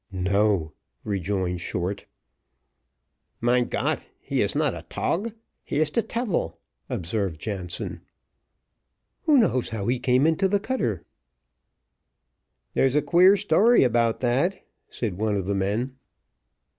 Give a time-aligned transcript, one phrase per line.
[0.11, 0.73] "No,"
[1.03, 2.07] rejoined Short.
[3.39, 5.31] "Mein Got he is not a tog,
[5.63, 6.57] he is te tyfel,"
[6.89, 8.01] observed Jansen.
[9.25, 11.03] "Who knows how he came into the cutter?"
[12.73, 15.95] "There's a queer story about that," said one of the men.